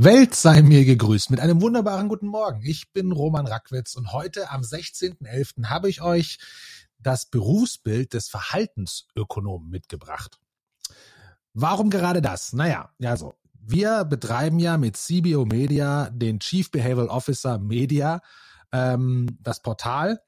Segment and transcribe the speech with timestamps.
[0.00, 2.60] Welt sei mir gegrüßt mit einem wunderbaren guten Morgen.
[2.62, 5.64] Ich bin Roman Rackwitz und heute am 16.11.
[5.64, 6.38] habe ich euch
[7.00, 10.38] das Berufsbild des Verhaltensökonomen mitgebracht.
[11.52, 12.52] Warum gerade das?
[12.52, 18.20] Naja, also, wir betreiben ja mit CBO Media den Chief Behavioral Officer Media,
[18.70, 20.22] ähm, das Portal,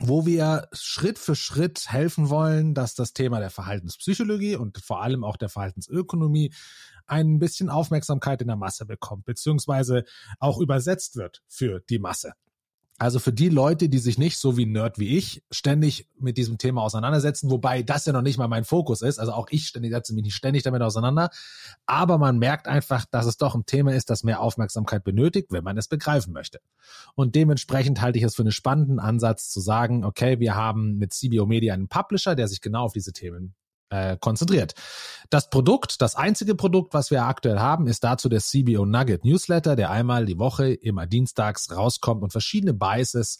[0.00, 5.24] wo wir Schritt für Schritt helfen wollen, dass das Thema der Verhaltenspsychologie und vor allem
[5.24, 6.52] auch der Verhaltensökonomie
[7.06, 10.04] ein bisschen Aufmerksamkeit in der Masse bekommt, beziehungsweise
[10.38, 12.32] auch übersetzt wird für die Masse.
[12.98, 16.56] Also für die Leute, die sich nicht so wie Nerd wie ich ständig mit diesem
[16.56, 19.18] Thema auseinandersetzen, wobei das ja noch nicht mal mein Fokus ist.
[19.18, 21.28] Also auch ich ständig setze mich nicht ständig damit auseinander.
[21.84, 25.64] Aber man merkt einfach, dass es doch ein Thema ist, das mehr Aufmerksamkeit benötigt, wenn
[25.64, 26.60] man es begreifen möchte.
[27.14, 31.12] Und dementsprechend halte ich es für einen spannenden Ansatz zu sagen, okay, wir haben mit
[31.12, 33.54] CBO Media einen Publisher, der sich genau auf diese Themen
[33.90, 34.74] äh, konzentriert.
[35.30, 39.76] Das Produkt, das einzige Produkt, was wir aktuell haben, ist dazu der CBO Nugget Newsletter,
[39.76, 43.38] der einmal die Woche immer dienstags rauskommt und verschiedene Biases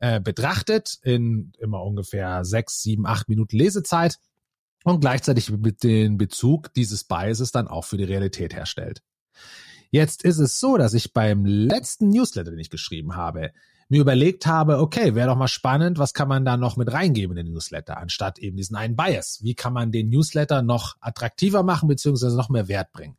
[0.00, 4.18] äh, betrachtet in immer ungefähr sechs, sieben, acht Minuten Lesezeit
[4.84, 9.02] und gleichzeitig mit den Bezug dieses Biases dann auch für die Realität herstellt.
[9.92, 13.52] Jetzt ist es so, dass ich beim letzten Newsletter, den ich geschrieben habe,
[13.90, 17.36] mir überlegt habe, okay, wäre doch mal spannend, was kann man da noch mit reingeben
[17.36, 19.40] in den Newsletter, anstatt eben diesen einen Bias.
[19.42, 23.18] Wie kann man den Newsletter noch attraktiver machen, beziehungsweise noch mehr Wert bringen?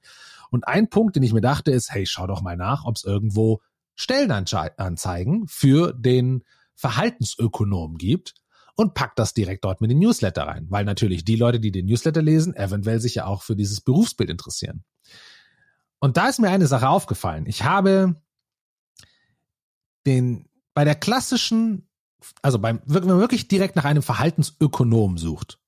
[0.49, 3.03] Und ein Punkt, den ich mir dachte, ist, hey, schau doch mal nach, ob es
[3.03, 3.61] irgendwo
[3.94, 8.33] Stellenanzeigen für den Verhaltensökonom gibt
[8.75, 11.85] und pack das direkt dort mit den Newsletter rein, weil natürlich die Leute, die den
[11.85, 14.83] Newsletter lesen, eventuell sich ja auch für dieses Berufsbild interessieren.
[16.04, 17.46] Und da ist mir eine Sache aufgefallen.
[17.48, 18.22] Ich habe
[20.06, 21.88] den bei der klassischen,
[22.42, 25.62] also beim, wenn man wirklich direkt nach einem Verhaltensökonom sucht,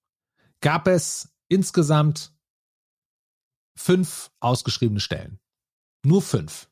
[0.59, 2.33] gab es insgesamt
[3.77, 5.39] fünf ausgeschriebene Stellen.
[6.03, 6.67] Nur fünf.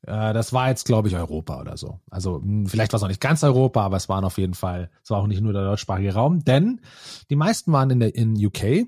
[0.00, 2.00] Das war jetzt, glaube ich, Europa oder so.
[2.10, 4.90] Also hm, vielleicht war es noch nicht ganz Europa, aber es waren auf jeden Fall,
[5.02, 6.80] es war auch nicht nur der deutschsprachige Raum, denn
[7.28, 8.86] die meisten waren in der in UK.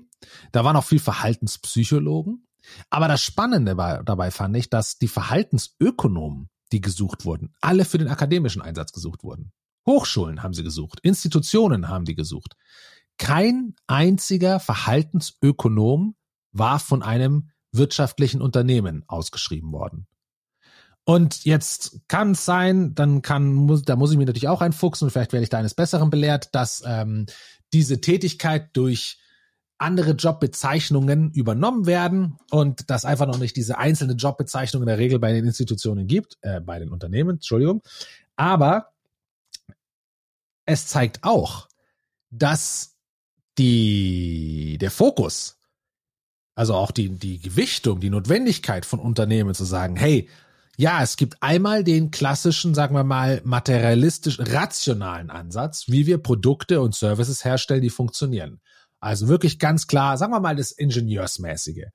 [0.51, 2.46] Da waren auch viel Verhaltenspsychologen.
[2.89, 7.53] Aber das Spannende dabei fand ich, dass die Verhaltensökonomen die gesucht wurden.
[7.61, 9.51] Alle für den akademischen Einsatz gesucht wurden.
[9.85, 12.55] Hochschulen haben sie gesucht, Institutionen haben die gesucht.
[13.17, 16.15] Kein einziger Verhaltensökonom
[16.51, 20.07] war von einem wirtschaftlichen Unternehmen ausgeschrieben worden.
[21.05, 25.05] Und jetzt kann es sein, dann kann, muss, da muss ich mich natürlich auch einfuchsen
[25.05, 27.27] und vielleicht werde ich da eines Besseren belehrt, dass ähm,
[27.71, 29.17] diese Tätigkeit durch
[29.77, 35.19] andere Jobbezeichnungen übernommen werden und dass einfach noch nicht diese einzelne Jobbezeichnung in der Regel
[35.19, 37.81] bei den Institutionen gibt, äh, bei den Unternehmen, Entschuldigung.
[38.35, 38.91] Aber
[40.65, 41.67] es zeigt auch,
[42.29, 42.97] dass
[43.57, 45.57] die, der Fokus,
[46.55, 50.29] also auch die, die Gewichtung, die Notwendigkeit von Unternehmen zu sagen, hey,
[50.79, 56.81] ja, es gibt einmal den klassischen, sagen wir mal, materialistisch rationalen Ansatz, wie wir Produkte
[56.81, 58.59] und Services herstellen, die funktionieren.
[58.99, 61.85] Also wirklich ganz klar, sagen wir mal das Ingenieursmäßige.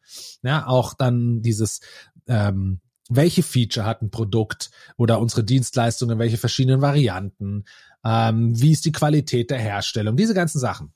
[0.42, 1.80] Ja, auch dann dieses,
[2.26, 7.64] ähm, welche Feature hat ein Produkt oder unsere Dienstleistungen, welche verschiedenen Varianten,
[8.04, 10.92] ähm, wie ist die Qualität der Herstellung, diese ganzen Sachen.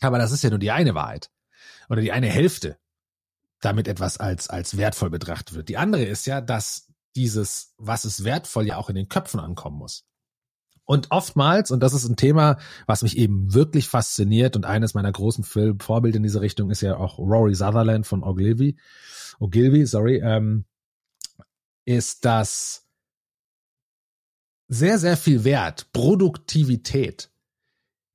[0.00, 1.30] Aber das ist ja nur die eine Wahrheit
[1.88, 2.78] oder die eine Hälfte,
[3.60, 5.68] damit etwas als, als wertvoll betrachtet wird.
[5.68, 9.78] Die andere ist ja, dass dieses, was ist wertvoll, ja auch in den Köpfen ankommen
[9.78, 10.07] muss.
[10.88, 12.56] Und oftmals, und das ist ein Thema,
[12.86, 16.80] was mich eben wirklich fasziniert und eines meiner großen Film Vorbilder in diese Richtung ist
[16.80, 18.78] ja auch Rory Sutherland von Ogilvy,
[19.38, 20.64] Ogilvy, sorry, ähm,
[21.84, 22.86] ist das
[24.68, 27.30] sehr, sehr viel Wert, Produktivität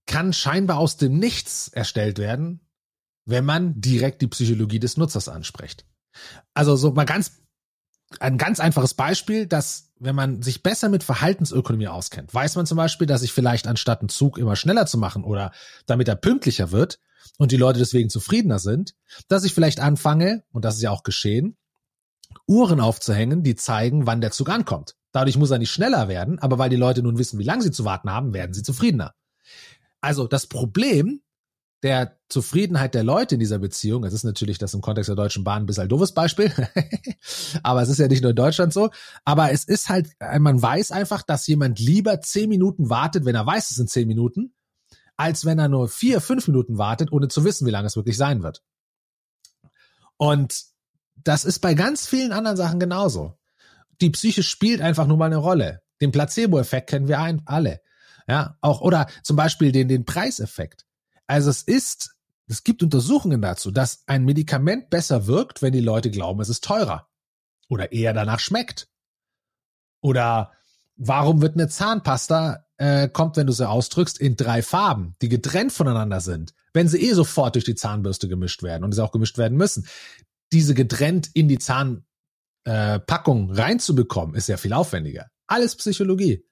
[0.07, 2.59] kann scheinbar aus dem Nichts erstellt werden,
[3.25, 5.85] wenn man direkt die Psychologie des Nutzers anspricht.
[6.55, 7.42] Also so mal ganz
[8.19, 12.77] ein ganz einfaches Beispiel, dass wenn man sich besser mit Verhaltensökonomie auskennt, weiß man zum
[12.77, 15.51] Beispiel, dass ich vielleicht anstatt einen Zug immer schneller zu machen oder
[15.85, 16.99] damit er pünktlicher wird
[17.37, 18.95] und die Leute deswegen zufriedener sind,
[19.27, 21.57] dass ich vielleicht anfange, und das ist ja auch geschehen,
[22.47, 24.95] Uhren aufzuhängen, die zeigen, wann der Zug ankommt.
[25.11, 27.71] Dadurch muss er nicht schneller werden, aber weil die Leute nun wissen, wie lange sie
[27.71, 29.13] zu warten haben, werden sie zufriedener.
[30.01, 31.21] Also das Problem
[31.83, 35.43] der Zufriedenheit der Leute in dieser Beziehung, es ist natürlich das im Kontext der Deutschen
[35.43, 36.51] Bahn ein bisschen ein doofes Beispiel,
[37.63, 38.89] aber es ist ja nicht nur in Deutschland so,
[39.25, 40.09] aber es ist halt,
[40.39, 44.07] man weiß einfach, dass jemand lieber zehn Minuten wartet, wenn er weiß, es sind zehn
[44.07, 44.55] Minuten,
[45.17, 48.17] als wenn er nur vier, fünf Minuten wartet, ohne zu wissen, wie lange es wirklich
[48.17, 48.63] sein wird.
[50.17, 50.63] Und
[51.15, 53.37] das ist bei ganz vielen anderen Sachen genauso.
[54.01, 55.81] Die Psyche spielt einfach nur mal eine Rolle.
[56.01, 57.81] Den Placebo-Effekt kennen wir alle.
[58.27, 60.85] Ja, auch, oder zum Beispiel den, den Preiseffekt.
[61.27, 62.15] Also es ist,
[62.47, 66.63] es gibt Untersuchungen dazu, dass ein Medikament besser wirkt, wenn die Leute glauben, es ist
[66.63, 67.07] teurer.
[67.69, 68.87] oder eher danach schmeckt.
[70.01, 70.51] Oder
[70.95, 75.71] warum wird eine Zahnpasta äh, kommt, wenn du sie ausdrückst, in drei Farben, die getrennt
[75.71, 79.37] voneinander sind, wenn sie eh sofort durch die Zahnbürste gemischt werden und sie auch gemischt
[79.37, 79.87] werden müssen.
[80.51, 82.05] Diese getrennt in die Zahnpackung
[83.49, 85.27] äh, reinzubekommen, ist ja viel aufwendiger.
[85.47, 86.45] Alles Psychologie.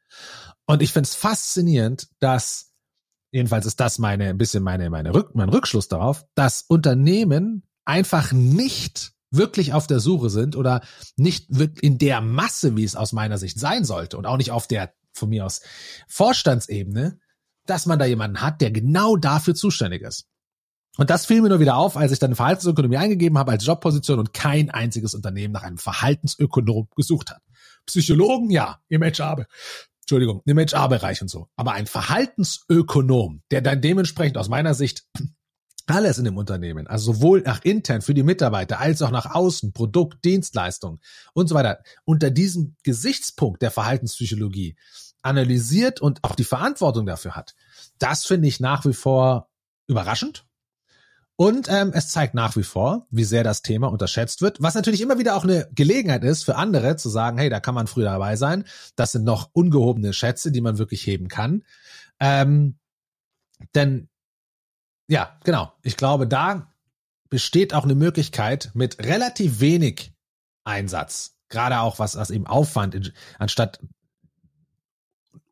[0.65, 2.70] Und ich finde es faszinierend, dass,
[3.31, 8.31] jedenfalls ist das meine, ein bisschen meine, meine Rück, mein Rückschluss darauf, dass Unternehmen einfach
[8.31, 10.81] nicht wirklich auf der Suche sind oder
[11.15, 11.49] nicht
[11.81, 14.93] in der Masse, wie es aus meiner Sicht sein sollte und auch nicht auf der
[15.13, 15.61] von mir aus
[16.07, 17.19] Vorstandsebene,
[17.65, 20.27] dass man da jemanden hat, der genau dafür zuständig ist.
[20.97, 24.19] Und das fiel mir nur wieder auf, als ich dann Verhaltensökonomie eingegeben habe als Jobposition
[24.19, 27.41] und kein einziges Unternehmen nach einem Verhaltensökonom gesucht hat.
[27.85, 29.45] Psychologen, ja, im HR,
[30.11, 31.47] Entschuldigung, im HR-Bereich und so.
[31.55, 35.05] Aber ein Verhaltensökonom, der dann dementsprechend aus meiner Sicht
[35.87, 39.71] alles in dem Unternehmen, also sowohl nach intern für die Mitarbeiter als auch nach außen,
[39.71, 40.99] Produkt, Dienstleistung
[41.33, 44.75] und so weiter, unter diesem Gesichtspunkt der Verhaltenspsychologie
[45.21, 47.55] analysiert und auch die Verantwortung dafür hat.
[47.97, 49.49] Das finde ich nach wie vor
[49.87, 50.45] überraschend.
[51.41, 55.01] Und ähm, es zeigt nach wie vor, wie sehr das Thema unterschätzt wird, was natürlich
[55.01, 58.03] immer wieder auch eine Gelegenheit ist für andere zu sagen, hey, da kann man früh
[58.03, 58.63] dabei sein.
[58.95, 61.63] Das sind noch ungehobene Schätze, die man wirklich heben kann.
[62.19, 62.77] Ähm,
[63.73, 64.07] denn
[65.07, 65.73] ja, genau.
[65.81, 66.71] Ich glaube, da
[67.31, 70.13] besteht auch eine Möglichkeit mit relativ wenig
[70.63, 73.79] Einsatz, gerade auch was, was eben Aufwand, anstatt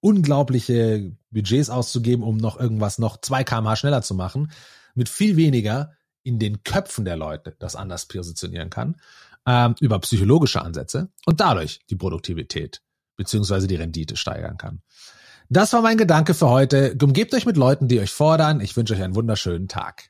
[0.02, 4.52] unglaubliche Budgets auszugeben, um noch irgendwas noch zwei kmh schneller zu machen,
[4.96, 5.94] mit viel weniger
[6.24, 8.98] in den Köpfen der Leute das anders positionieren kann,
[9.46, 12.82] ähm, über psychologische Ansätze und dadurch die Produktivität
[13.16, 14.82] beziehungsweise die Rendite steigern kann.
[15.50, 16.96] Das war mein Gedanke für heute.
[17.02, 18.62] Umgebt euch mit Leuten, die euch fordern.
[18.62, 20.09] Ich wünsche euch einen wunderschönen Tag.